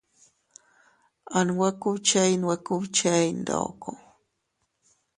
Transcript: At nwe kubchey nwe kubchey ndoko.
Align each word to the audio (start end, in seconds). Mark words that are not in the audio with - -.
At 1.37 1.45
nwe 1.47 1.67
kubchey 1.81 2.31
nwe 2.41 2.55
kubchey 2.65 3.25
ndoko. 3.41 3.89